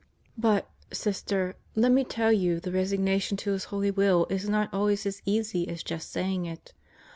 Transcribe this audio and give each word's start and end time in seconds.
But, 0.35 0.67
Sister, 0.91 1.55
let 1.75 1.91
me 1.91 2.03
tell 2.03 2.31
you 2.33 2.59
the 2.59 2.71
resignation 2.71 3.37
to 3.37 3.51
His 3.51 3.65
holy 3.65 3.91
will 3.91 4.25
is 4.31 4.49
not 4.49 4.73
always 4.73 5.05
as 5.05 5.21
easy 5.27 5.67
as 5.67 5.83
just 5.83 6.09
saying 6.09 6.47
it. 6.47 6.73